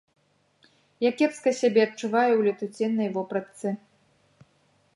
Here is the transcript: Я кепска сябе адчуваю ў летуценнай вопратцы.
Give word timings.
Я 1.07 1.11
кепска 1.19 1.49
сябе 1.61 1.81
адчуваю 1.87 2.31
ў 2.35 2.41
летуценнай 2.47 3.09
вопратцы. 3.19 3.75